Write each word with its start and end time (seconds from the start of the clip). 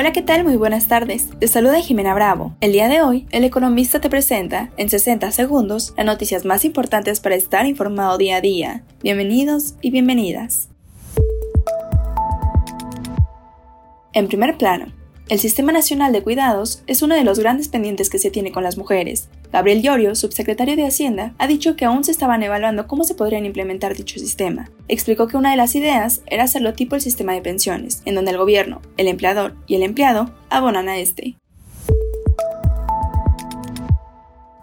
Hola, 0.00 0.12
¿qué 0.12 0.22
tal? 0.22 0.44
Muy 0.44 0.54
buenas 0.54 0.86
tardes. 0.86 1.26
Te 1.40 1.48
saluda 1.48 1.80
Jimena 1.80 2.14
Bravo. 2.14 2.54
El 2.60 2.70
día 2.70 2.86
de 2.86 3.02
hoy, 3.02 3.26
el 3.32 3.42
economista 3.42 4.00
te 4.00 4.08
presenta, 4.08 4.70
en 4.76 4.88
60 4.88 5.32
segundos, 5.32 5.92
las 5.96 6.06
noticias 6.06 6.44
más 6.44 6.64
importantes 6.64 7.18
para 7.18 7.34
estar 7.34 7.66
informado 7.66 8.16
día 8.16 8.36
a 8.36 8.40
día. 8.40 8.84
Bienvenidos 9.02 9.74
y 9.80 9.90
bienvenidas. 9.90 10.68
En 14.12 14.28
primer 14.28 14.56
plano, 14.56 14.92
el 15.28 15.40
Sistema 15.40 15.72
Nacional 15.72 16.12
de 16.12 16.22
Cuidados 16.22 16.84
es 16.86 17.02
uno 17.02 17.16
de 17.16 17.24
los 17.24 17.40
grandes 17.40 17.66
pendientes 17.66 18.08
que 18.08 18.20
se 18.20 18.30
tiene 18.30 18.52
con 18.52 18.62
las 18.62 18.78
mujeres. 18.78 19.28
Gabriel 19.52 19.82
Llorio, 19.82 20.14
subsecretario 20.14 20.76
de 20.76 20.86
Hacienda, 20.86 21.34
ha 21.38 21.46
dicho 21.46 21.76
que 21.76 21.84
aún 21.84 22.04
se 22.04 22.10
estaban 22.10 22.42
evaluando 22.42 22.86
cómo 22.86 23.04
se 23.04 23.14
podrían 23.14 23.46
implementar 23.46 23.96
dicho 23.96 24.18
sistema. 24.18 24.70
Explicó 24.88 25.26
que 25.26 25.36
una 25.36 25.50
de 25.50 25.56
las 25.56 25.74
ideas 25.74 26.22
era 26.26 26.44
hacerlo 26.44 26.74
tipo 26.74 26.94
el 26.94 27.00
sistema 27.00 27.32
de 27.32 27.40
pensiones, 27.40 28.02
en 28.04 28.14
donde 28.14 28.32
el 28.32 28.38
gobierno, 28.38 28.82
el 28.96 29.08
empleador 29.08 29.56
y 29.66 29.76
el 29.76 29.82
empleado 29.82 30.30
abonan 30.50 30.88
a 30.88 30.98
este. 30.98 31.36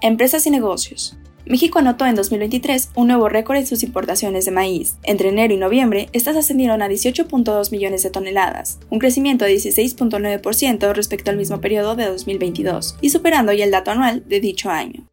Empresas 0.06 0.46
y 0.46 0.52
negocios. 0.52 1.18
México 1.48 1.80
anotó 1.80 2.06
en 2.06 2.14
2023 2.14 2.92
un 2.94 3.08
nuevo 3.08 3.28
récord 3.28 3.58
en 3.58 3.66
sus 3.66 3.82
importaciones 3.82 4.46
de 4.46 4.52
maíz. 4.52 4.98
Entre 5.02 5.30
enero 5.30 5.52
y 5.52 5.58
noviembre, 5.58 6.10
estas 6.14 6.36
ascendieron 6.36 6.84
a 6.84 6.88
18.2 6.88 7.72
millones 7.72 8.04
de 8.04 8.12
toneladas, 8.12 8.78
un 8.92 9.00
crecimiento 9.00 9.46
de 9.46 9.56
16.9% 9.56 10.94
respecto 10.94 11.32
al 11.32 11.38
mismo 11.38 11.60
periodo 11.60 11.96
de 11.96 12.06
2022, 12.06 12.98
y 13.02 13.10
superando 13.10 13.52
ya 13.52 13.66
el 13.66 13.72
dato 13.72 13.90
anual 13.90 14.24
de 14.30 14.40
dicho 14.40 14.70
año. 14.70 15.08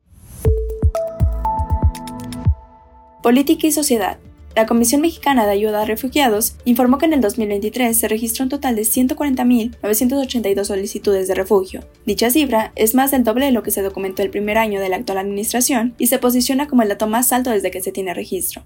Política 3.22 3.66
y 3.66 3.72
sociedad. 3.72 4.18
La 4.54 4.66
Comisión 4.66 5.00
Mexicana 5.00 5.46
de 5.46 5.52
Ayuda 5.52 5.80
a 5.80 5.84
Refugiados 5.86 6.56
informó 6.66 6.98
que 6.98 7.06
en 7.06 7.14
el 7.14 7.22
2023 7.22 7.98
se 7.98 8.06
registró 8.06 8.42
un 8.42 8.50
total 8.50 8.76
de 8.76 8.82
140.982 8.82 10.64
solicitudes 10.64 11.26
de 11.26 11.34
refugio. 11.34 11.84
Dicha 12.04 12.28
cifra 12.30 12.70
es 12.76 12.94
más 12.94 13.10
del 13.10 13.24
doble 13.24 13.46
de 13.46 13.52
lo 13.52 13.62
que 13.62 13.70
se 13.70 13.80
documentó 13.80 14.22
el 14.22 14.28
primer 14.28 14.58
año 14.58 14.78
de 14.78 14.90
la 14.90 14.96
actual 14.96 15.18
administración 15.18 15.94
y 15.96 16.08
se 16.08 16.18
posiciona 16.18 16.68
como 16.68 16.82
el 16.82 16.90
dato 16.90 17.06
más 17.06 17.32
alto 17.32 17.48
desde 17.48 17.70
que 17.70 17.80
se 17.80 17.92
tiene 17.92 18.12
registro. 18.12 18.62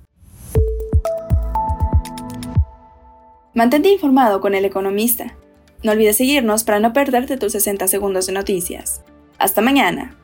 Mantente 3.55 3.89
informado 3.89 4.41
con 4.41 4.56
el 4.56 4.65
economista. 4.65 5.37
No 5.84 5.93
olvides 5.93 6.17
seguirnos 6.17 6.65
para 6.65 6.81
no 6.81 6.93
perderte 6.93 7.37
tus 7.37 7.53
60 7.53 7.87
segundos 7.87 8.27
de 8.27 8.33
noticias. 8.33 9.03
Hasta 9.39 9.61
mañana. 9.62 10.17